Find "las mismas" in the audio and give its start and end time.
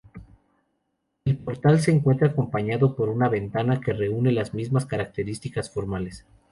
4.31-4.87